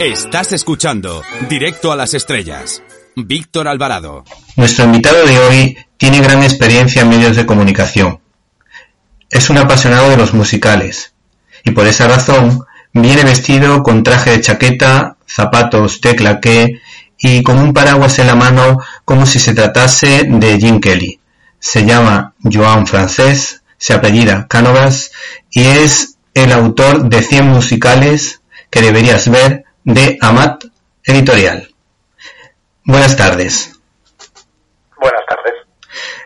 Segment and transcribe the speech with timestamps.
[0.00, 2.82] Estás escuchando Directo a las Estrellas.
[3.16, 4.24] Víctor Alvarado.
[4.56, 8.20] Nuestro invitado de hoy tiene gran experiencia en medios de comunicación.
[9.28, 11.12] Es un apasionado de los musicales
[11.64, 16.80] y por esa razón viene vestido con traje de chaqueta, zapatos de claqué
[17.20, 21.20] y con un paraguas en la mano como si se tratase de Jim Kelly.
[21.58, 25.12] Se llama Joan Francés, se apellida Canovas
[25.50, 30.64] y es el autor de 100 musicales que deberías ver de Amat
[31.04, 31.74] Editorial.
[32.84, 33.78] Buenas tardes.
[34.98, 35.54] Buenas tardes.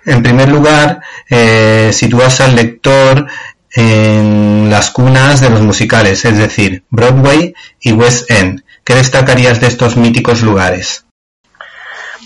[0.05, 1.93] En primer lugar, eh,
[2.41, 3.27] al lector
[3.71, 9.69] en las cunas de los musicales, es decir, Broadway y West End, ¿Qué destacarías de
[9.69, 11.07] estos míticos lugares?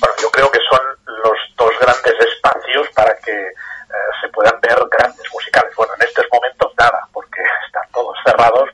[0.00, 4.76] Bueno, yo creo que son los dos grandes espacios para que eh, se puedan ver
[4.90, 5.72] grandes musicales.
[5.76, 8.70] Bueno, en estos momentos nada, porque están todos cerrados,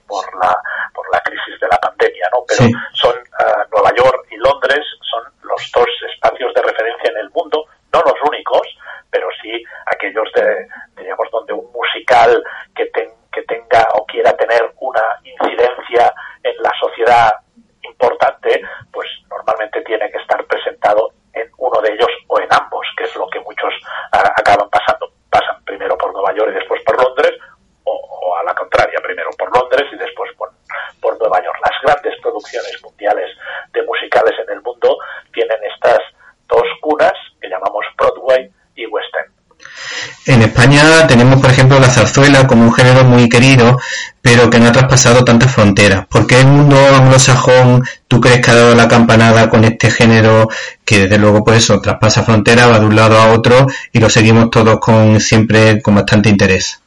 [41.06, 43.78] Tenemos, por ejemplo, la zarzuela como un género muy querido,
[44.22, 46.06] pero que no ha traspasado tantas fronteras.
[46.06, 50.48] ¿Por qué el mundo anglosajón tú crees que ha dado la campanada con este género
[50.84, 54.08] que, desde luego, pues eso, traspasa fronteras, va de un lado a otro y lo
[54.08, 56.83] seguimos todos con siempre con bastante interés?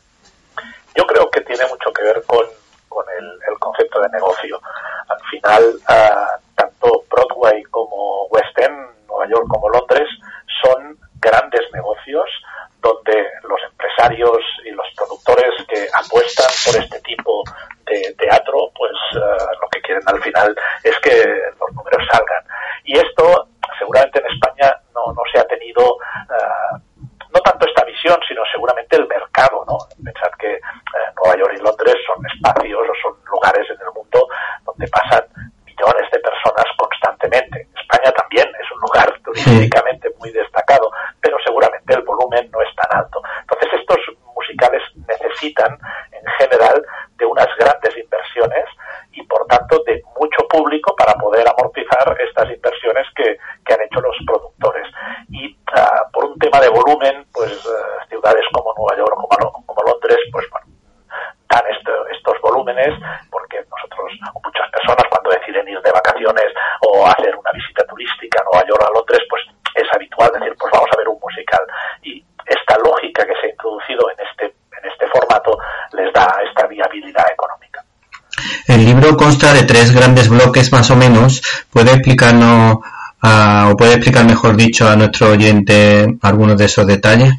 [78.77, 81.41] El libro consta de tres grandes bloques más o menos.
[81.71, 82.77] ¿Puede explicarnos
[83.23, 87.33] ah, o puede explicar mejor dicho a nuestro oyente algunos de esos detalles?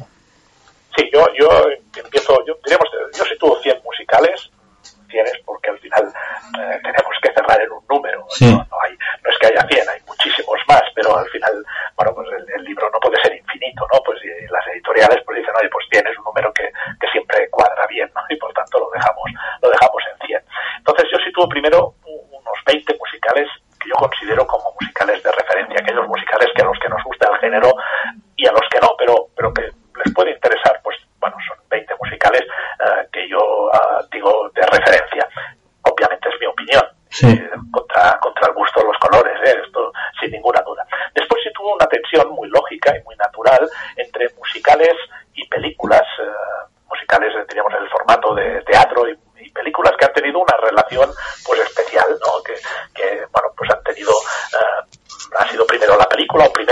[0.97, 1.47] Sí, yo, yo
[1.95, 4.49] empiezo, yo, diríamos, yo sitúo 100 musicales,
[5.09, 6.11] 100 porque al final
[6.59, 8.25] eh, tenemos que cerrar en un número.
[8.31, 8.59] Sí.
[56.29, 56.68] piccola applicazione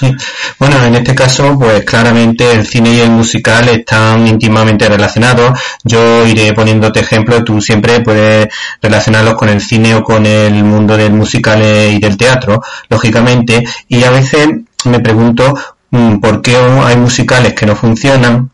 [0.00, 0.10] Sí,
[0.58, 5.58] bueno, en este caso, pues claramente el cine y el musical están íntimamente relacionados.
[5.84, 8.48] Yo iré poniéndote ejemplos, tú siempre puedes
[8.80, 14.02] relacionarlos con el cine o con el mundo del musical y del teatro, lógicamente, y
[14.04, 14.48] a veces
[14.86, 15.54] me pregunto
[15.90, 18.50] mm, por qué hay musicales que no funcionan,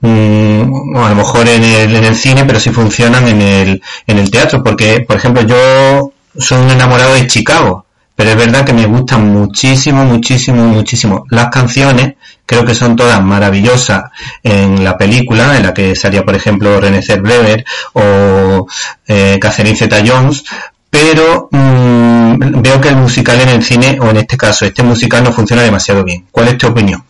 [0.00, 4.18] mm, a lo mejor en el, en el cine, pero sí funcionan en el, en
[4.18, 7.85] el teatro, porque, por ejemplo, yo soy un enamorado de Chicago,
[8.16, 11.26] pero es verdad que me gustan muchísimo, muchísimo, muchísimo.
[11.30, 12.14] Las canciones
[12.46, 14.10] creo que son todas maravillosas
[14.42, 18.66] en la película, en la que salía, por ejemplo, René Zellweger o
[19.06, 20.44] eh, Catherine Zeta-Jones,
[20.88, 25.22] pero mmm, veo que el musical en el cine, o en este caso, este musical
[25.22, 26.26] no funciona demasiado bien.
[26.30, 27.04] ¿Cuál es tu opinión?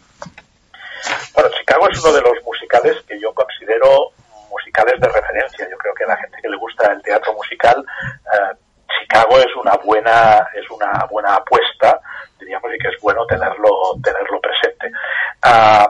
[1.34, 4.10] Bueno, Chicago es uno de los musicales que yo considero
[4.50, 5.68] musicales de referencia.
[5.70, 8.55] Yo creo que a la gente que le gusta el teatro musical, eh,
[9.06, 12.00] Chicago es una buena es una buena apuesta,
[12.40, 13.70] diríamos, y que es bueno tenerlo
[14.02, 14.90] tenerlo presente.
[15.44, 15.86] Uh,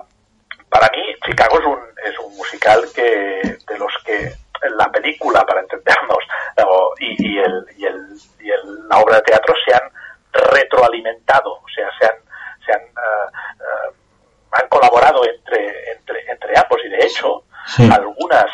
[0.68, 4.32] para mí, Chicago es un, es un musical que de los que
[4.76, 6.18] la película, para entendernos,
[6.58, 8.06] uh, y, y, el, y, el,
[8.40, 9.90] y el, la obra de teatro se han
[10.52, 12.16] retroalimentado, o sea, se han,
[12.66, 13.92] se han, uh,
[14.52, 17.88] han colaborado entre, entre, entre ambos y de hecho, sí.
[17.90, 18.50] algunas,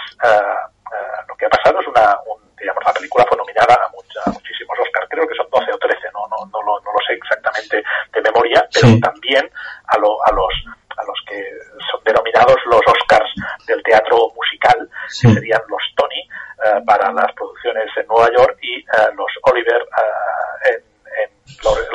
[1.26, 4.30] lo que ha pasado es una, un, digamos, la película fue nominada a, mucha, a
[4.30, 7.14] muchísimos Oscars, creo que son 12 o 13, no, no, no, lo, no lo sé
[7.14, 7.82] exactamente
[8.12, 9.00] de memoria, pero sí.
[9.00, 9.50] también
[9.88, 10.54] a, lo, a, los,
[10.96, 11.42] a los que
[11.90, 13.30] son denominados los Oscars
[13.66, 15.26] del teatro musical, sí.
[15.26, 19.82] que serían los Tony uh, para las producciones en Nueva York y uh, los Oliver
[19.82, 20.80] uh, en,
[21.22, 21.30] en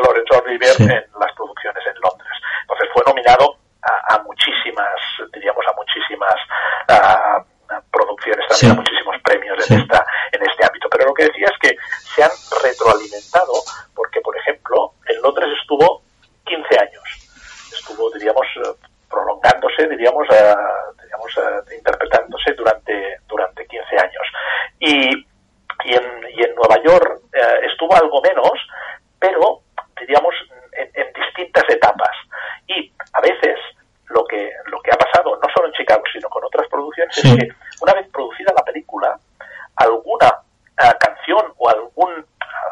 [0.04, 0.84] Lawrence Oliver sí.
[0.84, 2.36] en las producciones en Londres.
[2.62, 5.00] Entonces fue nominado a, a muchísimas,
[5.34, 6.36] diríamos a muchísimas
[7.92, 10.88] producciones, también a muchísimos premios en esta en este ámbito.
[10.90, 11.78] Pero lo que decía es que
[12.16, 12.32] se han
[12.64, 13.54] retroalimentado
[13.96, 16.04] porque, por ejemplo, en Londres estuvo
[16.46, 17.04] 15 años.
[17.74, 18.46] Estuvo, diríamos,
[19.10, 24.26] prolongándose, diríamos, uh, diríamos uh, interpretándose durante, durante 15 años.
[24.80, 25.26] Y,
[25.86, 28.54] y, en, y en Nueva York uh, estuvo algo menos,
[29.20, 29.62] pero,
[30.00, 30.34] diríamos,
[30.74, 32.16] en, en distintas etapas.
[32.68, 33.58] Y a veces
[34.10, 37.30] lo que, lo que ha pasado, no solo en Chicago, sino con otras producciones, sí.
[37.30, 37.50] es que
[37.82, 39.18] una vez producida la película,
[39.76, 42.26] alguna uh, canción o algún,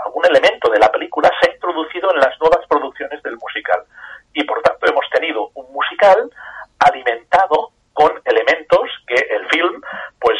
[0.06, 3.84] algún elemento de la película se ha introducido en las nuevas producciones del musical.
[4.34, 6.30] Y por tanto hemos tenido un musical
[6.80, 9.82] alimentado con elementos que el film
[10.20, 10.38] pues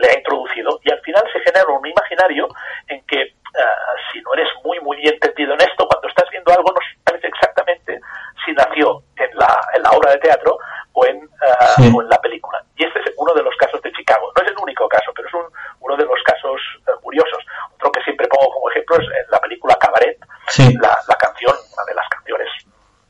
[0.00, 2.48] le ha introducido y al final se genera un imaginario
[2.88, 6.52] en que uh, si no eres muy muy bien entendido en esto, cuando estás viendo
[6.52, 8.00] algo no sabes exactamente
[8.44, 10.58] si nació en la, en la obra de teatro
[10.92, 11.92] o en, uh, sí.
[11.94, 12.64] o en la película.
[12.76, 14.32] Y este es uno de los casos de Chicago.
[14.34, 15.46] No es el único caso, pero es un,
[15.80, 17.44] uno de los casos uh, curiosos.
[17.74, 20.18] Otro que siempre pongo como ejemplo es en la película Cabaret,
[20.48, 20.74] sí.
[20.80, 22.48] la, la, canción, una de las canciones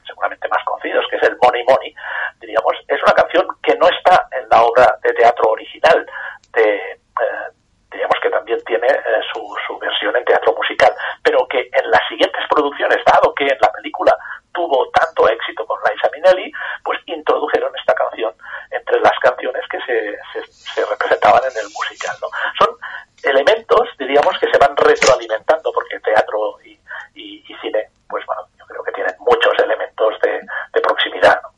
[0.05, 1.95] seguramente más conocidas, que es el Money Money,
[2.41, 6.05] diríamos, es una canción que no está en la obra de teatro original
[6.53, 7.47] de, eh,
[7.91, 12.01] diríamos que también tiene eh, su, su, versión en teatro musical, pero que en las
[12.09, 14.17] siguientes producciones, dado que en la película
[14.53, 15.67] tuvo tanto éxito
[16.85, 18.33] pues introdujeron esta canción
[18.71, 22.17] entre las canciones que se, se, se representaban en el musical.
[22.21, 22.29] ¿no?
[22.59, 22.77] Son
[23.23, 26.79] elementos, diríamos, que se van retroalimentando, porque teatro y,
[27.61, 31.39] cine, pues bueno, yo creo que tienen muchos elementos de, proximidad.
[31.43, 31.51] ¿no?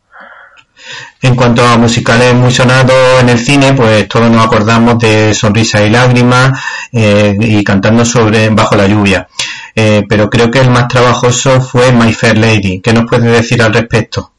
[1.23, 5.81] En cuanto a musicales muy sonados en el cine, pues todos nos acordamos de Sonrisa
[5.83, 6.61] y Lágrimas
[6.93, 9.29] eh, y cantando sobre Bajo la lluvia.
[9.75, 12.81] Eh, pero creo que el más trabajoso fue My Fair Lady.
[12.81, 14.33] ¿Qué nos puede decir al respecto?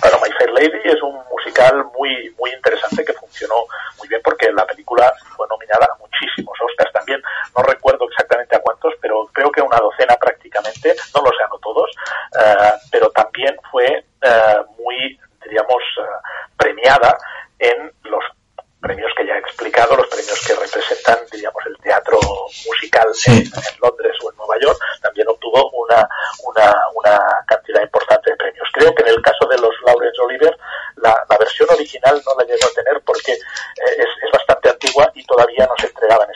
[0.00, 3.54] Bueno, My Fair Lady es un musical muy muy interesante que funcionó
[3.98, 7.22] muy bien porque la película fue nominada a muchísimos Oscars también.
[7.56, 10.94] No recuerdo exactamente a cuántos, pero creo que una docena prácticamente.
[11.14, 11.90] No los ganó todos,
[12.34, 17.16] uh, pero también fue uh, muy diríamos, uh, premiada
[17.58, 18.24] en los
[18.80, 22.18] premios que ya he explicado, los premios que representan, diríamos, el teatro
[22.66, 23.30] musical sí.
[23.30, 26.08] en, en, Londres o en Nueva York, también obtuvo una,
[26.44, 28.68] una, una, cantidad importante de premios.
[28.72, 30.58] Creo que en el caso de los Lawrence Oliver,
[30.96, 35.10] la, la versión original no la llegó a tener porque eh, es, es, bastante antigua
[35.14, 36.30] y todavía no se entregaban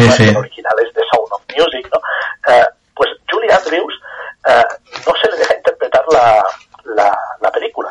[0.00, 2.52] sí, de Sound of Music, ¿no?
[2.52, 3.94] Eh, pues Julie Andrews
[4.46, 4.64] eh,
[5.06, 6.44] no se le deja interpretar la,
[7.40, 7.90] la, película.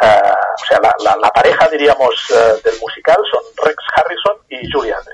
[0.00, 2.14] Eh, o sea, la, la, la pareja, diríamos,
[2.62, 5.07] del musical son Rex Harrison y Julie Andrews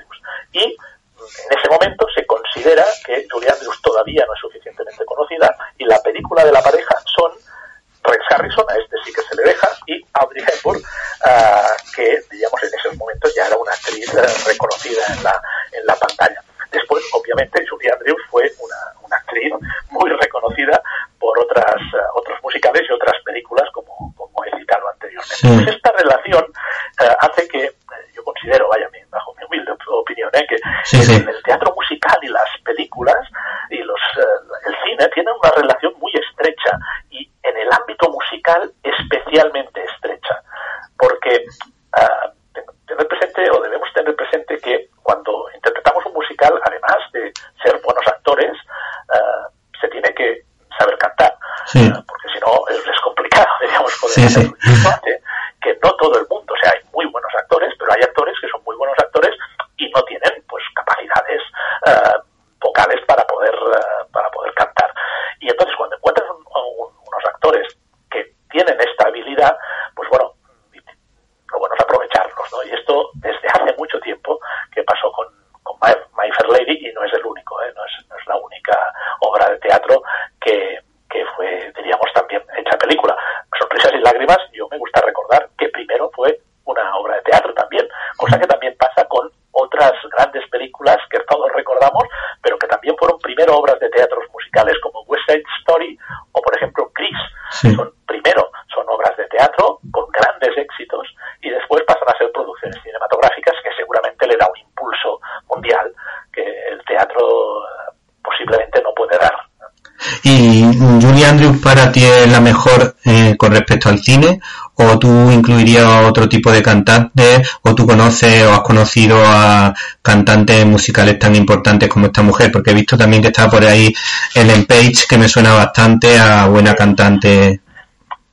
[111.93, 114.41] para la mejor eh, con respecto al cine?
[114.77, 117.49] ¿O tú incluirías otro tipo de cantantes?
[117.63, 119.73] ¿O tú conoces o has conocido a
[120.03, 122.51] cantantes musicales tan importantes como esta mujer?
[122.51, 123.95] Porque he visto también que está por ahí
[124.35, 127.61] Ellen Page, que me suena bastante a buena cantante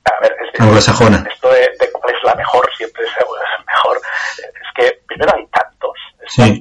[0.03, 1.23] a ver, anglosajona.
[1.31, 3.11] Esto de, de, cuál es la mejor, siempre es
[3.67, 4.01] mejor.
[4.37, 5.91] Es que primero hay tantos.
[6.27, 6.59] Sí.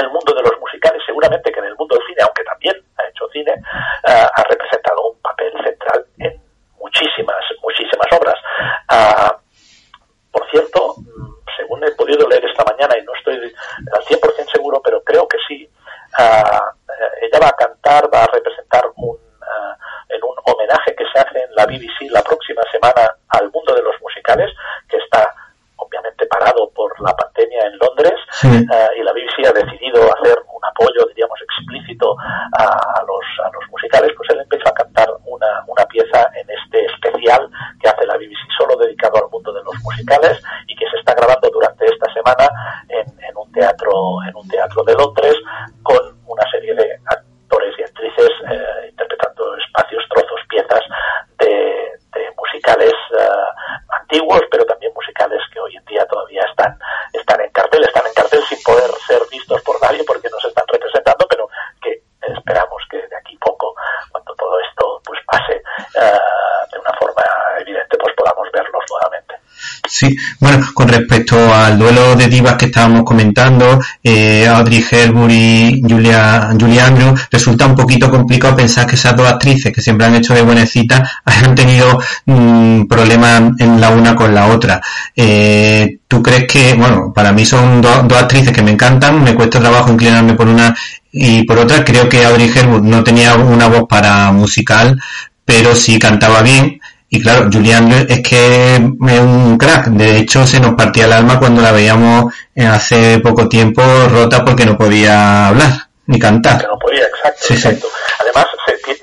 [0.00, 2.76] en el mundo de los musicales, seguramente que en el mundo del cine, aunque también
[2.96, 6.40] ha hecho cine, uh, ha representado un papel central en
[6.78, 8.36] muchísimas, muchísimas obras.
[8.90, 9.32] Uh,
[10.32, 10.96] por cierto,
[11.56, 15.38] según he podido leer esta mañana, y no estoy al 100% seguro, pero creo que
[15.46, 15.68] sí,
[16.18, 16.80] uh,
[17.20, 19.76] ella va a cantar, va a representar un, ah,
[20.08, 23.82] en un homenaje que se hace en la BBC la próxima semana al mundo de
[23.82, 24.50] los musicales,
[24.88, 25.32] que está
[25.76, 28.48] obviamente parado por la pandemia en Londres, sí.
[28.48, 28.99] Eh,
[66.04, 67.22] de una forma
[67.60, 69.34] evidente pues podamos verlos nuevamente.
[69.88, 75.82] Sí, bueno, con respecto al duelo de divas que estábamos comentando, eh, Audrey Hepburn y
[75.82, 80.14] Julia, Julia Andrews, resulta un poquito complicado pensar que esas dos actrices que siempre han
[80.14, 84.80] hecho de buenecitas han tenido mm, problemas en la una con la otra.
[85.14, 89.60] Eh, ¿Tú crees que, bueno, para mí son dos actrices que me encantan, me cuesta
[89.60, 90.74] trabajo inclinarme por una
[91.12, 95.00] y por otra creo que Audrey Hepburn no tenía una voz para musical,
[95.50, 99.86] pero sí cantaba bien y claro, Julian es que es un crack.
[99.88, 104.64] De hecho, se nos partía el alma cuando la veíamos hace poco tiempo rota porque
[104.64, 105.72] no podía hablar
[106.06, 106.60] ni cantar.
[106.60, 107.52] Que no podía, exacto.
[107.52, 107.88] exacto.
[108.20, 108.46] Además,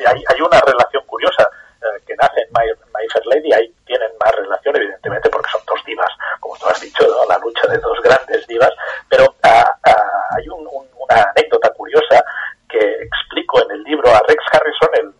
[0.07, 1.43] hay, hay, una relación curiosa
[1.81, 3.51] eh, que nace en My, Fair Lady.
[3.51, 7.67] Ahí tienen más relación, evidentemente, porque son dos divas, como tú has dicho, la lucha
[7.67, 8.71] de dos grandes divas.
[9.09, 12.23] Pero ah, ah, hay una anécdota curiosa
[12.69, 15.16] que explico en el libro a Rex Harrison, el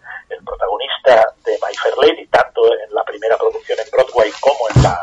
[1.08, 5.02] protagonista de My Fair Lady, tanto en la primera producción en Broadway como en la,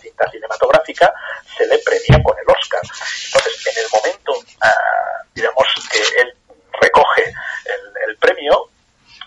[0.00, 1.12] cinta cinematográfica,
[1.56, 2.80] se le premia con el Oscar.
[2.82, 6.34] Entonces, en el momento, uh, digamos, que él
[6.80, 7.32] recoge
[8.06, 8.68] el, premio,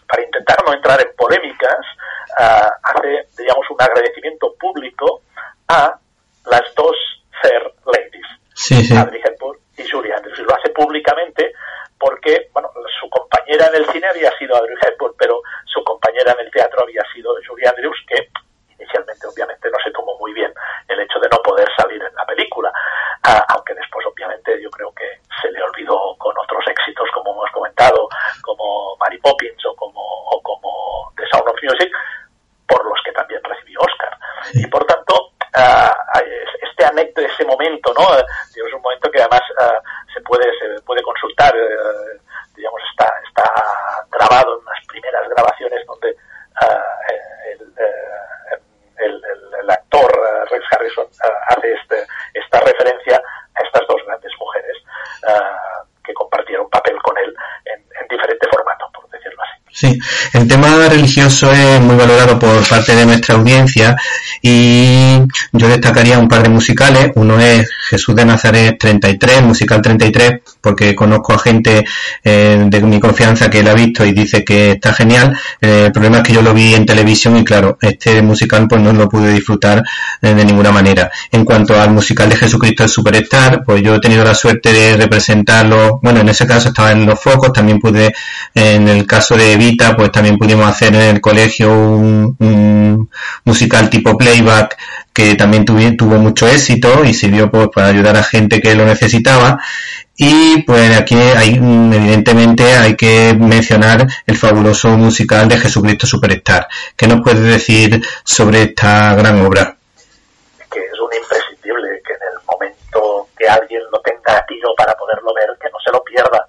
[0.08, 1.80] para intentar no entrar en polémicas,
[2.38, 5.22] ah, hace, digamos, un agradecimiento público
[5.68, 5.98] a
[6.46, 6.96] las dos
[7.42, 10.38] Fair Ladies, sí, sí Hepburn y Julie Andrews.
[10.38, 11.54] Y lo hace públicamente
[12.04, 16.46] porque, bueno, su compañera en el cine había sido Audrey Hepburn, pero su compañera en
[16.46, 18.30] el teatro había sido Julie Andrews, que
[18.78, 20.54] inicialmente obviamente no se tomó muy bien
[20.90, 22.72] el hecho de no poder salir en la película,
[23.24, 25.08] ah, aunque después obviamente yo creo que
[25.42, 28.10] se le olvidó con otros éxitos como hemos comentado,
[28.42, 31.92] como Mary Poppins o como, o como The Sound of Music,
[32.68, 34.18] por los que también recibió Oscar.
[34.54, 36.20] Y por tanto, uh,
[36.62, 38.04] este anécdota, ese momento, ¿no?
[38.18, 42.20] es un momento que además uh, se puede se puede consultar, uh,
[42.56, 43.44] digamos, está, está
[44.12, 46.16] grabado en las primeras grabaciones donde
[47.50, 47.74] el,
[49.00, 49.22] el,
[49.62, 50.12] el, actor
[50.52, 51.08] Rex Harrison
[51.50, 53.22] hace este, esta referencia
[53.56, 54.78] a estas dos grandes mujeres
[56.04, 59.73] que compartieron papel con él en, en diferente formato, por decirlo así.
[59.84, 60.00] Sí,
[60.32, 63.98] el tema religioso es muy valorado por parte de nuestra audiencia
[64.42, 65.18] y
[65.52, 67.12] yo destacaría un par de musicales.
[67.16, 71.84] Uno es Jesús de Nazaret 33, musical 33, porque conozco a gente
[72.24, 75.38] eh, de mi confianza que la ha visto y dice que está genial.
[75.60, 78.82] Eh, el problema es que yo lo vi en televisión y claro, este musical pues
[78.82, 79.84] no lo pude disfrutar
[80.22, 81.12] eh, de ninguna manera.
[81.32, 84.96] En cuanto al musical de Jesucristo el Superstar, pues yo he tenido la suerte de
[84.96, 86.00] representarlo.
[86.02, 88.14] Bueno, en ese caso estaba en los focos, también pude,
[88.56, 89.58] en el caso de
[89.98, 93.10] pues también pudimos hacer en el colegio un,
[93.44, 94.78] musical tipo playback
[95.12, 99.60] que también tuvo, mucho éxito y sirvió pues para ayudar a gente que lo necesitaba.
[100.16, 106.68] Y pues aquí hay, evidentemente hay que mencionar el fabuloso musical de Jesucristo Superstar.
[106.96, 109.76] ¿Qué nos puedes decir sobre esta gran obra?
[110.72, 114.94] Que es un imprescindible, que en el momento que alguien lo tenga a tiro para
[114.94, 116.48] poderlo ver, que no se lo pierda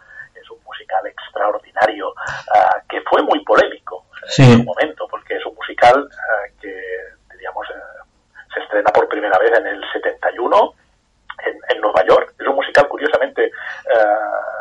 [0.74, 4.42] musical extraordinario uh, que fue muy polémico sí.
[4.42, 6.74] en su momento, porque es un musical uh, que,
[7.32, 10.74] diríamos, uh, se estrena por primera vez en el 71
[11.46, 12.34] en, en Nueva York.
[12.38, 13.50] Es un musical, curiosamente,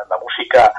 [0.08, 0.72] la música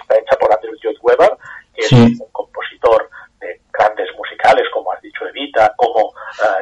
[0.00, 1.36] está hecha por Andrew Lloyd Webber,
[1.74, 2.12] que sí.
[2.12, 3.08] es un compositor
[3.40, 6.12] de grandes musicales, como has dicho, Evita, como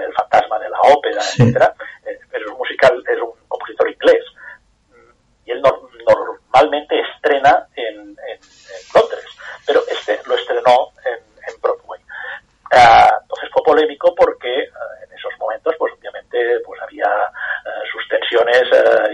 [0.04, 1.42] El fantasma de la ópera, sí.
[1.42, 1.74] etcétera.
[2.06, 4.24] Eh, pero es un musical, es un compositor inglés.
[5.46, 5.70] Y él no,
[6.08, 8.40] normalmente estrena en, en, en,
[8.94, 9.24] Londres,
[9.66, 12.00] pero este lo estrenó en, en Broadway.
[12.74, 18.08] Uh, entonces fue polémico porque uh, en esos momentos, pues obviamente, pues había uh, sus
[18.08, 18.62] tensiones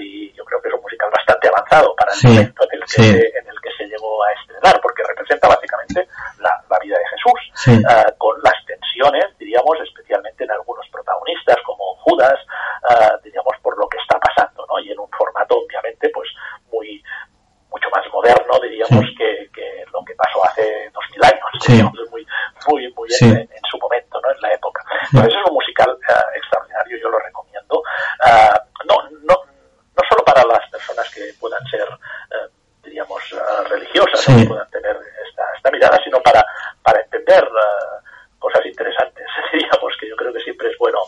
[0.01, 2.81] y yo creo que es un musical bastante avanzado para el sí, momento en el,
[2.81, 3.03] que sí.
[3.03, 6.09] se, en el que se llegó a estrenar, porque representa básicamente
[6.39, 7.83] la, la vida de Jesús, sí.
[8.19, 12.39] con las tensiones, diríamos, especialmente en algunos protagonistas como Judas,
[13.23, 14.79] diríamos, por lo que está pasando, ¿no?
[14.81, 16.29] Y en un formato, obviamente, pues
[16.73, 17.03] muy
[17.71, 19.15] mucho más moderno, diríamos, sí.
[19.15, 21.73] que, que, lo que pasó hace dos mil años, sí.
[21.73, 22.27] digamos, muy,
[22.67, 23.27] muy, muy sí.
[23.27, 24.31] en, en, su momento, ¿no?
[24.31, 24.83] En la época.
[25.13, 27.79] Entonces es un musical uh, extraordinario, yo lo recomiendo.
[27.79, 29.35] Uh, no, no,
[29.95, 31.80] no solo para las personas que puedan ser, uh,
[32.83, 33.23] diríamos,
[33.69, 34.97] religiosas, que puedan tener
[35.29, 36.45] esta, esta, mirada, sino para,
[36.83, 37.47] para entender
[38.39, 40.99] cosas interesantes, diríamos, que yo creo que siempre es bueno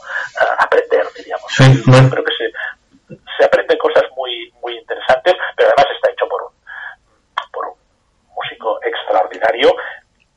[0.58, 1.50] aprender, diríamos.
[1.58, 2.52] Yo creo que se,
[3.36, 6.52] se aprenden cosas muy, muy interesantes, pero además está hecho por un,
[7.52, 7.74] por un
[8.34, 9.74] músico extraordinario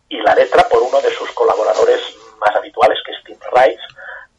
[0.10, 2.02] y la letra por uno de sus colaboradores
[2.40, 3.84] más habituales, que es Tim Rice.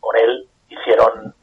[0.00, 1.34] Con él hicieron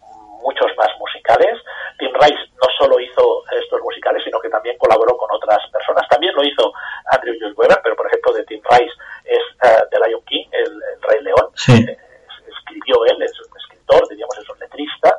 [0.41, 1.55] muchos más musicales.
[1.99, 6.07] Tim Rice no solo hizo estos musicales, sino que también colaboró con otras personas.
[6.09, 6.73] También lo hizo
[7.11, 8.93] Andrew Lloyd Webber, pero por ejemplo de Tim Rice
[9.25, 11.49] es uh, The Lion King, el, el Rey León.
[11.55, 11.73] Sí.
[11.73, 11.97] Eh,
[12.47, 15.17] escribió él, es un escritor, diríamos, es un letrista,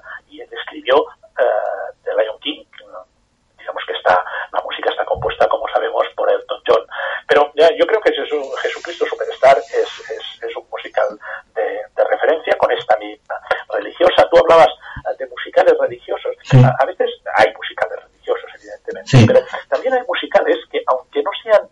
[16.78, 21.62] A, veces hay musicales religiosos, evidentemente, pero también hay musicales que, aunque no sean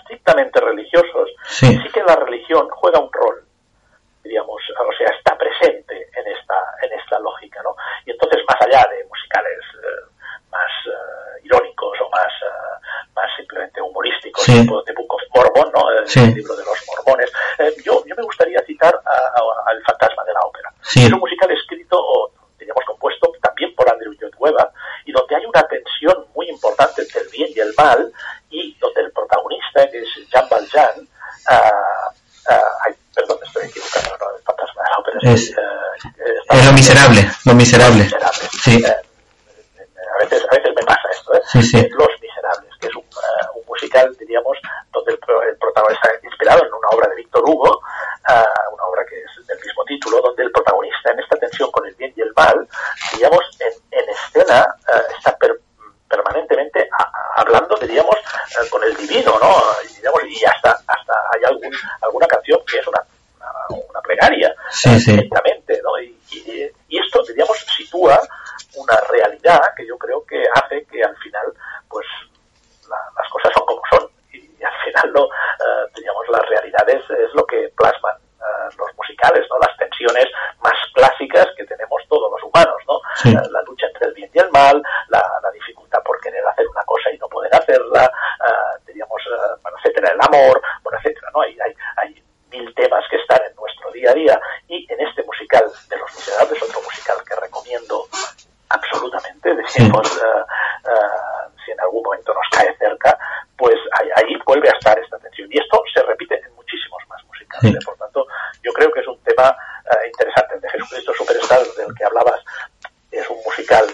[0.00, 1.78] estrictamente religiosos, sí.
[1.92, 3.46] que la religión juega un rol,
[4.24, 7.76] digamos, o sea, está presente en esta, en esta lógica, ¿no?
[8.04, 10.02] Y entonces, más allá de musicales eh,
[10.50, 14.62] más uh, irónicos o más, uh, más simplemente humorísticos, sí.
[14.62, 15.90] tipo de Book of Mormon, ¿no?
[15.92, 16.34] El, sí.
[16.34, 17.30] libro de los mormones.
[17.58, 20.74] Eh, yo, yo me gustaría citar al Fantasma de la Ópera.
[20.82, 21.06] Sí.
[21.06, 24.68] Es un musical escrito, o diríamos compuesto, también por Andrew Lloyd Webber,
[25.04, 28.12] y donde hay una tensión muy importante entre el bien y el mal,
[28.50, 31.08] y donde el protagonista, que es Jean Valjean,
[31.50, 32.22] uh,
[32.84, 35.11] ay, perdón, me estoy equivocando, no, el Fantasma de la Ópera.
[35.22, 35.54] Es,
[36.50, 37.30] miserable, lo miserable.
[37.44, 38.10] Lo miserable.
[38.62, 38.84] Sí
[40.12, 41.42] a veces, a veces me pasa esto, ¿eh?
[41.52, 41.88] Sí, sí.
[41.90, 44.58] Los Miserables, que es un, uh, un, musical, diríamos,
[44.92, 49.16] donde el, el protagonista inspirado en una obra de Víctor Hugo, uh, una obra que
[49.16, 52.32] es del mismo título, donde el protagonista en esta tensión con el bien y el
[52.36, 52.68] mal,
[53.14, 55.58] digamos, en, en escena uh, está per,
[56.08, 58.16] permanentemente a, hablando, diríamos,
[58.70, 59.54] con el divino, ¿no?
[59.88, 63.02] Y, digamos, y hasta, hasta hay algún, alguna canción que es una,
[63.40, 64.02] una, una
[64.98, 65.30] sí.
[65.82, 66.00] ¿no?
[66.00, 68.20] Y, esto, diríamos, sitúa
[68.76, 71.52] una realidad que yo creo que hace que al final
[71.88, 72.06] pues
[72.88, 77.34] la, las cosas son como son y, al final no uh, digamos las realidades es
[77.34, 80.26] lo que plasman uh, los musicales no las tensiones
[80.62, 83.34] más clásicas que tenemos todos los humanos no sí.
[83.34, 86.66] uh, la lucha entre el bien y el mal la, la, dificultad por querer hacer
[86.68, 88.10] una cosa y no poder hacerla
[88.86, 89.22] diríamos
[89.62, 93.56] bueno, etcétera el amor bueno etcétera no hay, hay, hay mil temas que están en
[93.56, 98.06] nuestro día a día y en este musical de Los Miserables, otro musical que recomiendo
[98.68, 100.20] absolutamente, decimos, sí.
[100.20, 103.18] uh, uh, si en algún momento nos cae cerca,
[103.56, 105.48] pues ahí, ahí, vuelve a estar esta tensión.
[105.50, 107.72] Y esto se repite en muchísimos más musicales.
[107.72, 107.84] Sí.
[107.84, 108.26] Por tanto,
[108.62, 110.54] yo creo que es un tema uh, interesante.
[110.54, 112.40] El de Jesucristo Superstar, del que hablabas,
[113.10, 113.84] es un musical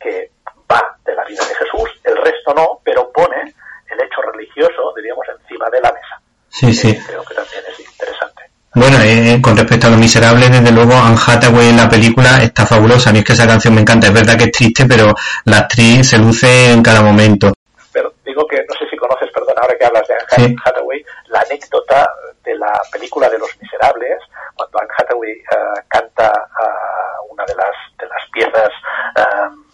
[0.00, 0.30] que
[0.70, 3.54] va de la vida de Jesús, el resto no, pero pone
[3.90, 6.20] el hecho religioso, diríamos, encima de la mesa.
[6.64, 7.00] Sí, sí.
[7.06, 8.42] Creo que también es interesante.
[8.74, 12.64] Bueno, eh, con respecto a Los Miserables, desde luego Anne Hathaway en la película está
[12.66, 13.10] fabulosa.
[13.10, 14.06] A mí es que esa canción me encanta.
[14.06, 15.12] Es verdad que es triste, pero
[15.44, 17.52] la actriz se luce en cada momento.
[17.92, 20.56] Pero digo que, no sé si conoces, perdón, ahora que hablas de Anne sí.
[20.64, 22.10] Hathaway, la anécdota
[22.42, 24.18] de la película de Los Miserables,
[24.56, 28.70] cuando Anne Hathaway uh, canta uh, una de las, de las piezas
[29.16, 29.64] um,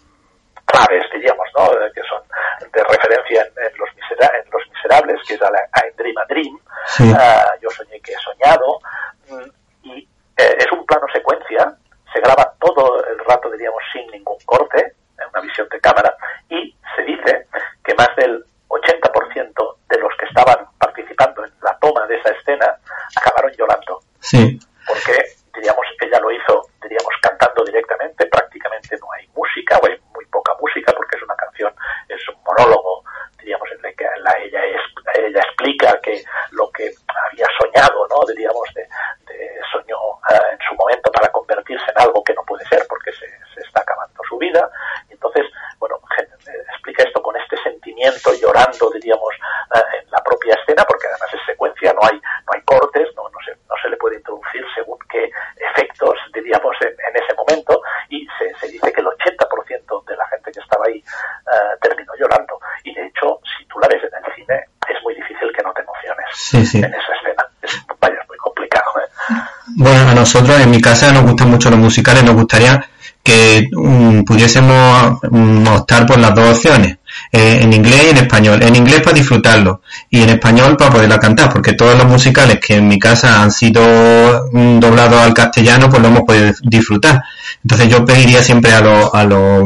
[0.66, 1.70] claves, diríamos, ¿no?
[1.94, 2.22] que son
[2.72, 5.89] de referencia en, en, los, misera en los Miserables, que es a, la, Dream,
[7.00, 7.10] sí.
[7.12, 7.59] uh,
[56.40, 60.26] efectos, diríamos, en, en ese momento, y se, se, dice que el 80% de la
[60.28, 62.58] gente que estaba ahí uh, terminó llorando.
[62.84, 64.54] Y de hecho, si tú la ves en el cine,
[64.88, 66.78] es muy difícil que no te emociones sí, sí.
[66.78, 67.44] en esa escena.
[67.62, 68.90] Es, vaya, es muy complicado.
[69.00, 69.34] ¿eh?
[69.76, 72.80] Bueno, a nosotros en mi casa nos gustan mucho los musicales, nos gustaría
[73.22, 76.98] que um, pudiésemos um, optar por las dos opciones,
[77.30, 78.62] eh, en inglés y en español.
[78.62, 82.74] En inglés para disfrutarlo y en español para poderla cantar, porque todos los musicales que
[82.74, 83.80] en mi casa han sido
[84.52, 87.22] um, doblados al castellano, pues lo hemos podido disfrutar.
[87.62, 89.64] Entonces yo pediría siempre a los, a los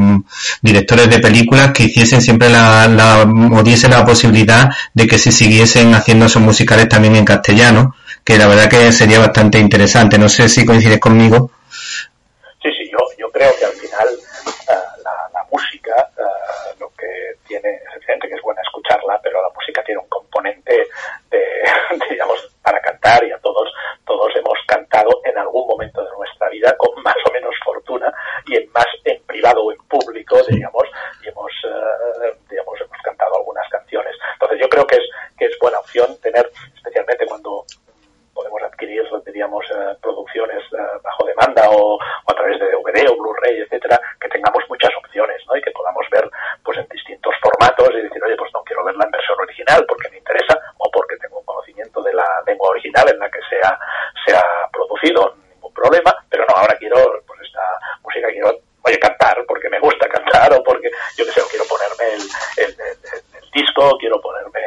[0.61, 5.33] directores de películas que hiciesen siempre la, la, o diesen la posibilidad de que se
[5.33, 10.19] siguiesen haciendo esos musicales también en castellano, que la verdad que sería bastante interesante.
[10.19, 11.53] No sé si coincides conmigo.
[12.63, 17.07] Sí, sí, yo, yo creo que al final uh, la, la, música, uh, lo que
[17.47, 20.89] tiene, es evidente que es buena escucharla, pero la música tiene un componente
[21.31, 21.43] de,
[22.11, 23.69] digamos, para cantar y a todos,
[24.07, 28.13] todos hemos cantado en algún momento de nuestra vida con más o menos fortuna
[28.47, 30.85] y en más en privado o en público, digamos,
[31.23, 34.15] y hemos, uh, digamos, hemos cantado algunas canciones.
[34.35, 35.05] Entonces yo creo que es,
[35.39, 37.65] que es buena opción tener, especialmente cuando
[38.35, 43.17] podemos adquirir, diríamos, uh, producciones uh, bajo demanda o, o, a través de DVD o
[43.17, 45.57] Blu-ray, etcétera, que tengamos muchas opciones, ¿no?
[45.57, 46.29] Y que podamos ver,
[46.65, 48.03] pues, en distintos formatos y
[61.69, 62.23] ponerme el,
[62.63, 64.61] el, disco, quiero ponerme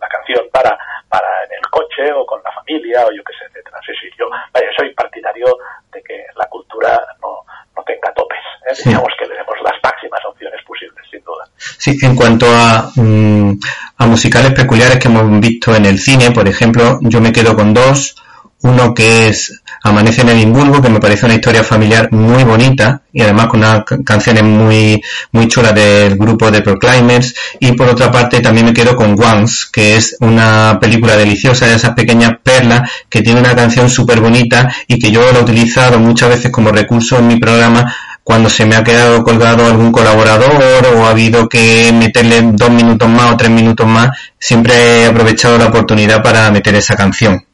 [0.00, 0.76] la canción para,
[1.08, 3.78] para en el coche o con la familia o yo qué sé, etcétera.
[3.86, 4.28] Sí, sí, yo
[4.76, 5.46] soy partidario
[5.92, 7.44] de que la cultura no,
[7.76, 8.38] no tenga topes.
[8.66, 8.74] ¿eh?
[8.84, 11.44] Digamos que le demos las máximas opciones posibles, sin duda.
[11.84, 13.58] Sí, en cuanto a, mm,
[13.98, 17.74] a musicales peculiares que hemos visto en el cine, por ejemplo, yo me quedo con
[17.74, 18.16] dos.
[18.62, 23.20] Uno que es Amanece en Edimburgo, que me parece una historia familiar muy bonita y
[23.20, 27.34] además con unas canciones muy, muy chulas del grupo de Proclaimers.
[27.60, 31.74] Y por otra parte también me quedo con Once, que es una película deliciosa de
[31.74, 35.98] esas pequeñas perlas que tiene una canción súper bonita y que yo lo he utilizado
[35.98, 37.94] muchas veces como recurso en mi programa
[38.24, 43.06] cuando se me ha quedado colgado algún colaborador o ha habido que meterle dos minutos
[43.06, 47.46] más o tres minutos más, siempre he aprovechado la oportunidad para meter esa canción.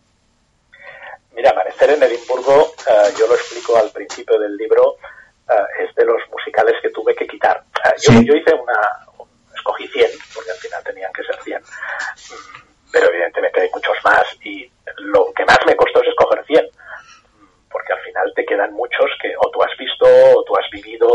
[1.34, 4.94] Mira, Amanecer en Edimburgo, uh, yo lo explico al principio del libro,
[5.48, 7.64] uh, es de los musicales que tuve que quitar.
[7.84, 8.24] Uh, yo, sí.
[8.24, 13.60] yo, hice una, escogí 100, porque al final tenían que ser 100, mm, pero evidentemente
[13.60, 16.64] hay muchos más y lo que más me costó es escoger 100
[17.92, 21.08] al final te quedan muchos que o tú has visto o tú has vivido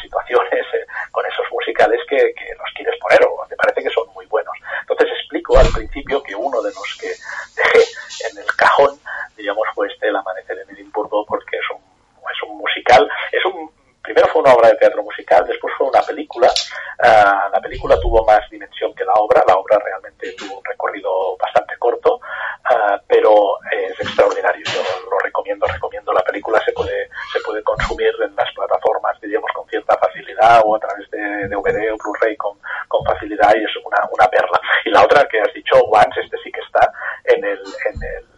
[0.00, 4.06] situaciones eh, con esos musicales que, que, los quieres poner o te parece que son
[4.14, 4.54] muy buenos.
[4.80, 7.08] Entonces explico al principio que uno de los que
[7.56, 7.84] dejé
[8.30, 8.98] en el cajón,
[9.36, 13.70] digamos, fue este El Amanecer en Edimburgo porque es un, es un musical, es un
[14.02, 16.48] primero fue una obra de teatro musical, después fue una película.
[16.98, 21.36] Uh, la película tuvo más dimensión que la obra, la obra realmente tuvo un recorrido
[21.36, 24.64] bastante corto, uh, pero es extraordinario.
[24.66, 26.12] Yo lo recomiendo, recomiendo.
[26.12, 30.76] La película se puede, se puede consumir en las plataformas, diríamos, con cierta facilidad o
[30.76, 34.60] a través de DVD o Blu-ray con, con facilidad y es una, una perla.
[34.84, 36.92] Y la otra que has dicho, Once, este sí que está
[37.24, 38.32] en el, en el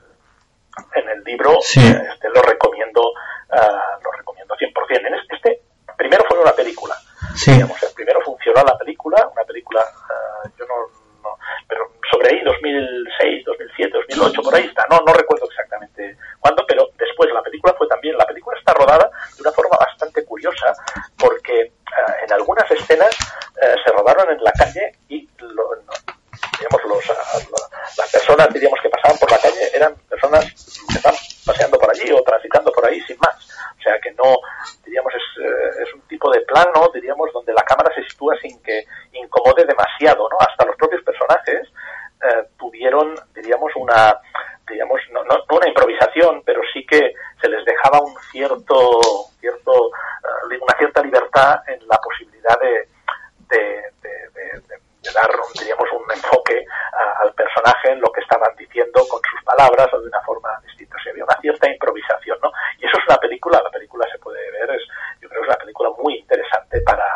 [0.94, 1.80] en el libro, sí.
[1.80, 5.06] este lo recomiendo, uh, lo recomiendo 100%.
[5.06, 5.62] En este,
[5.96, 6.94] primero fue una película.
[7.34, 7.52] Sí.
[7.52, 10.74] Digamos, primero funcionó la película, una película, uh, yo no,
[11.22, 16.64] no, pero sobre ahí, 2006, 2007, 2008, por ahí está, no, no recuerdo exactamente cuándo,
[16.66, 20.74] pero después la película fue también, la película está rodada de una forma bastante curiosa,
[21.18, 23.16] porque uh, en algunas escenas
[23.54, 25.64] se rodaron en la calle y lo,
[26.58, 27.08] digamos, los,
[27.96, 30.44] las personas diríamos que pasaban por la calle eran personas
[30.88, 33.36] que estaban paseando por allí o transitando por ahí sin más.
[33.78, 34.36] O sea que no,
[34.84, 38.62] diríamos, es, eh, es un tipo de plano, diríamos, donde la cámara se sitúa sin
[38.62, 40.36] que incomode demasiado, ¿no?
[40.40, 41.68] Hasta los propios personajes
[42.22, 44.18] eh, tuvieron, diríamos, una,
[44.68, 49.00] digamos, no, no, no, una improvisación, pero sí que se les dejaba un cierto,
[49.38, 52.88] cierto, uh, una cierta libertad en la posibilidad de,
[53.50, 56.64] de, de, de de dar, diríamos, un enfoque
[57.20, 60.96] al personaje lo que estaban diciendo con sus palabras o de una forma distinta.
[60.96, 62.50] O había una cierta improvisación, ¿no?
[62.78, 64.82] Y eso es una película, la película se puede ver, es,
[65.20, 67.06] yo creo que es una película muy interesante para,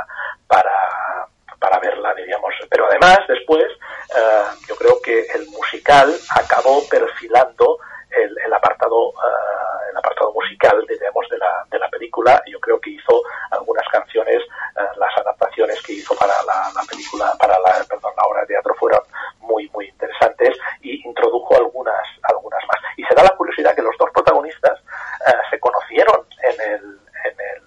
[0.46, 1.27] para,
[1.59, 2.55] para verla, diríamos.
[2.70, 7.79] Pero además, después, eh, yo creo que el musical acabó perfilando
[8.11, 12.81] el, el apartado uh, el apartado musical diríamos de la, de la película yo creo
[12.81, 14.42] que hizo algunas canciones
[14.77, 18.48] uh, las adaptaciones que hizo para la, la, película para la perdón la obra de
[18.48, 19.01] teatro fueron
[19.40, 23.96] muy muy interesantes y introdujo algunas algunas más y se da la curiosidad que los
[23.98, 26.83] dos protagonistas uh, se conocieron en el
[27.24, 27.62] en el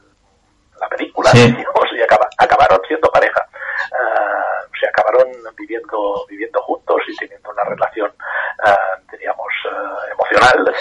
[0.79, 1.51] la película Sí.
[1.55, 3.47] digamos, y acaba, acabaron siendo pareja
[4.79, 8.11] se acabaron viviendo viviendo juntos y teniendo una relación
[9.11, 9.51] diríamos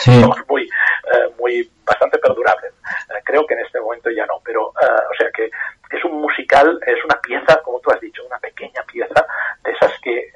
[0.00, 0.24] Sí.
[0.48, 5.10] muy uh, muy bastante perdurable uh, creo que en este momento ya no pero uh,
[5.10, 5.50] o sea que
[5.90, 9.26] es un musical es una pieza como tú has dicho una pequeña pieza
[9.64, 10.32] de esas que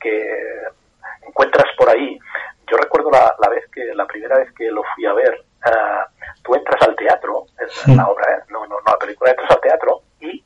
[0.00, 0.62] que
[1.26, 2.18] encuentras por ahí
[2.70, 5.42] yo recuerdo la, la vez que la primera vez que lo fui a ver
[6.42, 7.94] tú entras al teatro en Sí.
[7.96, 8.42] la obra ¿eh?
[8.50, 10.42] no no no la película entras al teatro y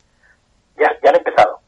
[0.76, 1.60] ya ya han empezado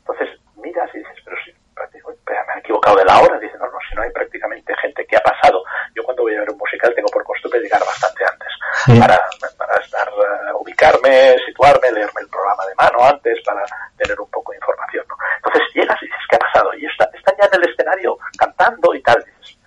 [0.00, 3.38] entonces miras y dices pero si prácticamente me han equivocado de la hora.
[3.38, 5.62] Dice, no, no, si no hay prácticamente gente que ha pasado.
[5.94, 8.77] Yo cuando voy a ver un musical tengo por costumbre llegar bastante antes Sí.
[8.98, 9.20] Para,
[9.56, 13.64] para estar, uh, ubicarme, situarme, leerme el programa de mano antes para
[13.96, 15.04] tener un poco de información.
[15.08, 15.16] ¿no?
[15.36, 16.74] Entonces llegas y dices, ¿qué ha pasado?
[16.74, 19.22] Y está, están ya en el escenario cantando y tal.
[19.24, 19.58] Dices,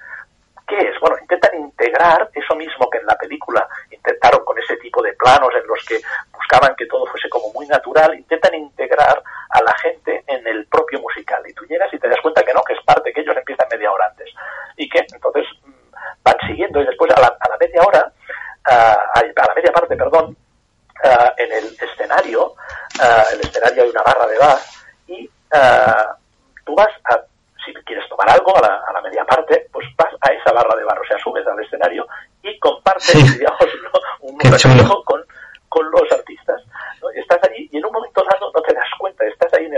[0.68, 1.00] ¿qué es?
[1.00, 5.50] Bueno, intentan integrar eso mismo que en la película intentaron con ese tipo de planos
[5.56, 6.00] en los que
[6.34, 11.00] buscaban que todo fuese como muy natural, intentan integrar a la gente en el propio
[11.00, 11.44] musical.
[11.48, 13.68] Y tú llegas y te das cuenta que no, que es parte, que ellos empiezan
[13.70, 14.30] media hora antes.
[14.78, 15.72] Y que entonces mm,
[16.24, 18.12] van siguiendo y después a la, a la media hora,
[18.70, 20.36] uh, a la media parte, perdón,
[21.04, 24.58] uh, en el escenario, uh, el escenario hay una barra de bar
[25.08, 25.30] y
[26.66, 27.20] tú vas a
[27.66, 30.76] si quieres tomar algo a la, a la, media parte, pues vas a esa barra
[30.76, 32.08] de bar, o sea, subes al escenario
[32.42, 33.38] y compartes, Sí.
[33.38, 33.62] digamos,
[34.22, 34.74] un Qué chulo.
[34.74, 35.22] reflejo con,
[35.70, 36.60] con los artistas.
[37.02, 37.10] ¿no?
[37.12, 39.70] Estás allí y en un momento dado no te das cuenta, estás ahí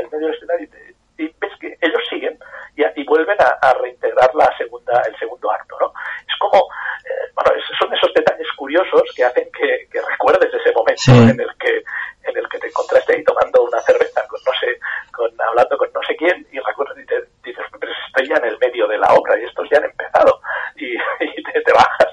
[3.13, 5.93] vuelven a, reintegrar la segunda, el segundo acto, ¿no?
[6.28, 11.39] Es como, eh, bueno, son esos detalles curiosos que hacen que, recuerdes ese momento en
[11.39, 11.84] el que
[12.23, 14.80] en el que te encontraste ahí tomando una cerveza con no sé,
[15.12, 18.45] con hablando con no sé quién y recuerdas y te dices, pero estoy ya en
[18.45, 20.39] el medio de la obra y estos ya han empezado
[20.76, 20.95] y,
[21.65, 22.10] te, bajas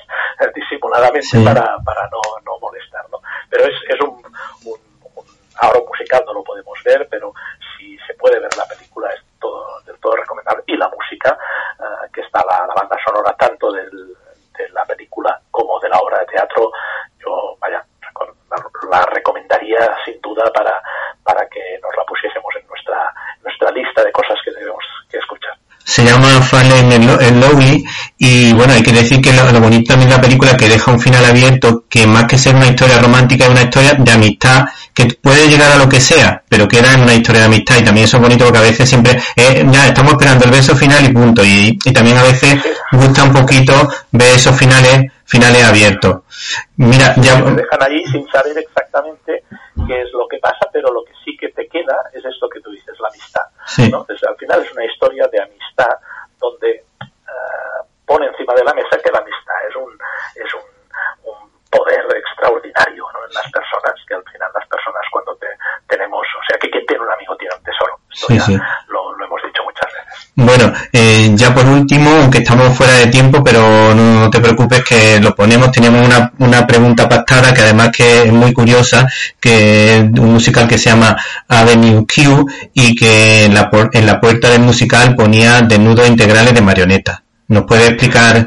[0.55, 3.19] disimuladamente para, para no, no molestar, ¿no?
[3.49, 4.21] Pero es, es un,
[4.67, 4.81] un,
[5.15, 5.25] un
[5.61, 7.33] ahora musical no lo podemos ver, pero
[7.77, 11.37] si se puede ver la película es todo, del todo recomendable y la música
[11.79, 15.99] eh, que está la, la, banda sonora tanto del, de la película como de la
[15.99, 16.71] obra de teatro,
[17.19, 17.85] yo vaya
[18.91, 20.83] la recomendaría sin duda para,
[21.23, 25.57] para que nos la pusiésemos en nuestra, nuestra lista de cosas que debemos que escuchar.
[26.43, 27.85] Fallen en Lowly
[28.19, 31.01] y bueno, hay que decir que lo, bonito también de la película que deja un
[31.01, 35.07] final abierto que más que ser una historia romántica es una historia de amistad que
[35.21, 38.05] puede llegar a lo que sea, pero queda en una historia de amistad y también
[38.05, 41.13] eso es bonito porque a veces siempre eh, ya estamos esperando el beso final y
[41.13, 42.59] punto y, y también a veces
[42.93, 46.23] gusta un poquito ver esos finales finales abiertos.
[46.77, 47.41] Mira, ya...
[47.41, 49.45] Dejan ahí sin saber exactamente
[49.87, 52.61] qué es lo que pasa, pero lo que sí que te queda es esto que
[52.61, 53.43] tú dices, la amistad.
[53.79, 55.95] Entonces, al final es una historia de amistad
[58.51, 59.93] encima de la mesa que la amistad es un,
[60.35, 63.27] es un, un poder extraordinario ¿no?
[63.27, 65.47] en las personas, que al final las personas cuando te,
[65.89, 67.99] tenemos, o sea, que quien tiene un amigo tiene un tesoro.
[68.11, 68.57] sí,
[68.89, 70.33] Lo, lo hemos dicho muchas veces.
[70.35, 75.21] Bueno, eh, ya por último, aunque estamos fuera de tiempo, pero no, te preocupes que
[75.21, 79.07] lo ponemos, teníamos una, una pregunta pactada que además que es muy curiosa,
[79.41, 81.17] que es un musical que se llama
[81.49, 86.63] Avenue Q y que en la, en la puerta del musical ponía desnudos integrales de
[86.63, 87.23] marioneta.
[87.51, 88.37] ¿Nos puede explicar?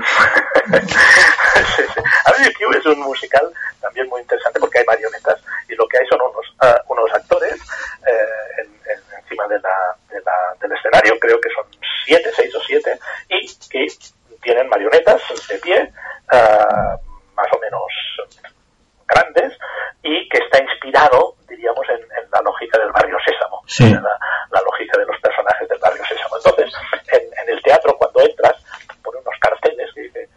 [2.26, 6.08] Avenue Q es un musical también muy interesante porque hay marionetas y lo que hay
[6.08, 7.54] son unos, uh, unos actores
[8.08, 11.66] eh, en, en, encima de la, de la, del escenario, creo que son
[12.06, 13.88] siete, seis o siete, y que
[14.42, 15.92] tienen marionetas de pie,
[16.32, 16.96] uh,
[17.36, 17.84] más o menos
[19.06, 19.52] grandes,
[20.02, 23.90] y que está inspirado, diríamos, en, en la lógica del barrio Sésamo, sí.
[23.92, 26.38] la, lógica de los personajes del barrio Sésamo.
[26.38, 26.74] Entonces,
[27.12, 28.56] en, en el teatro, cuando entras,
[29.04, 30.30] pone unos carteles que dice,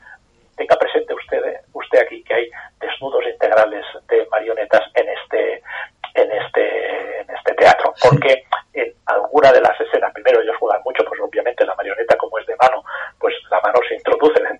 [0.57, 2.51] tenga presente usted, usted aquí que hay
[2.81, 5.63] desnudos integrales de marionetas en este
[6.15, 11.05] en este en este teatro porque en alguna de las escenas primero ellos juegan mucho
[11.05, 12.83] pues obviamente la marioneta como es de mano
[13.19, 14.57] pues la mano se introduce dentro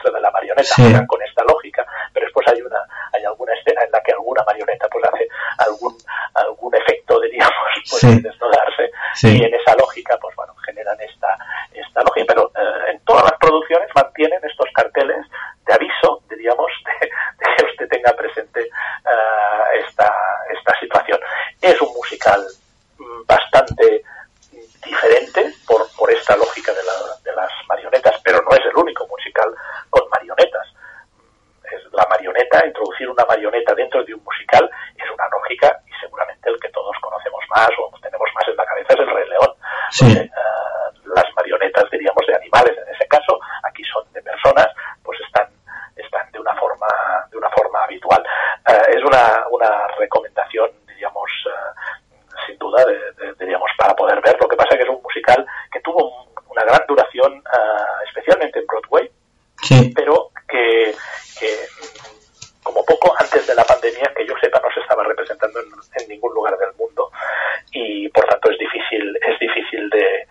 [0.77, 1.07] Sí.
[1.07, 2.79] con esta lógica pero después hay una
[3.13, 5.97] hay alguna escena en la que alguna marioneta pues hace algún
[6.35, 7.55] algún efecto diríamos
[7.91, 8.17] pues Sí.
[8.23, 9.39] de desnudarse Sí.
[9.41, 11.39] y en esa lógica pues bueno generan esta
[11.73, 15.25] esta lógica pero eh, en todas las producciones mantienen estos carteles
[15.67, 20.13] de aviso diríamos de, de que usted tenga presente eh, esta
[20.53, 21.19] esta situación
[21.63, 22.41] es un musical
[22.99, 24.03] mm, bastante
[24.85, 26.93] diferente por, por esta lógica de, la,
[27.25, 29.53] de las marionetas, pero no es el único musical
[29.91, 30.67] con marionetas.
[31.17, 35.93] Mm, Es la marioneta, introducir una marioneta dentro de un musical es una lógica y
[36.01, 39.29] seguramente el que todos conocemos más o tenemos más en la cabeza es el Rey
[39.29, 39.53] León.
[39.91, 40.05] Sí.
[40.15, 44.69] Donde, uh, las marionetas, diríamos, de animales en ese caso, aquí son de personas,
[45.03, 45.49] pues están,
[45.97, 46.87] están de una forma,
[47.31, 48.23] de una forma habitual.
[48.69, 54.37] Uh, es una, una recomendación, diríamos, uh, sin duda, de, de, diríamos, para poder ver.
[54.41, 57.43] Lo que pasa es que es un musical que tuvo una gran duración,
[58.07, 59.11] especialmente en Broadway,
[59.63, 59.93] sí.
[59.95, 60.95] pero que,
[61.39, 61.49] que,
[62.63, 65.67] como poco antes de la pandemia, que yo sepa, no se estaba representando en,
[66.01, 67.11] en ningún lugar del mundo
[67.73, 70.27] y por tanto es difícil, es difícil de,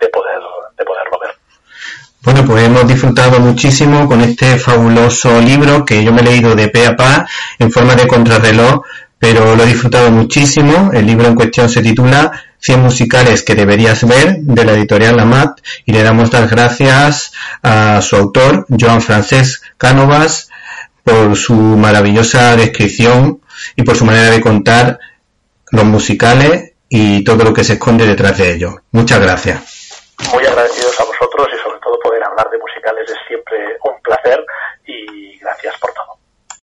[0.00, 0.40] de poder,
[0.76, 1.34] de poderlo ver.
[2.24, 6.68] Bueno, pues hemos disfrutado muchísimo con este fabuloso libro que yo me he leído de
[6.68, 7.28] pe a pa
[7.58, 8.84] en forma de contrarreloj,
[9.18, 10.90] pero lo he disfrutado muchísimo.
[10.94, 15.60] El libro en cuestión se titula 100 musicales que deberías ver de la editorial Lamat
[15.84, 17.32] y le damos las gracias
[17.62, 20.48] a su autor, Joan Francesc Cánovas,
[21.04, 23.42] por su maravillosa descripción
[23.76, 24.98] y por su manera de contar
[25.70, 28.76] los musicales y todo lo que se esconde detrás de ellos.
[28.92, 29.60] Muchas gracias.
[30.32, 34.44] Muy agradecidos a vosotros y sobre todo poder hablar de musicales es siempre un placer
[34.84, 35.92] y gracias por